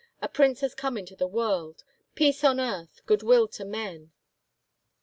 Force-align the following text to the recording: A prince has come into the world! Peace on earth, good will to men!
A 0.19 0.27
prince 0.27 0.61
has 0.61 0.73
come 0.73 0.97
into 0.97 1.15
the 1.15 1.27
world! 1.27 1.83
Peace 2.15 2.43
on 2.43 2.59
earth, 2.59 3.01
good 3.05 3.21
will 3.21 3.47
to 3.49 3.63
men! 3.63 4.11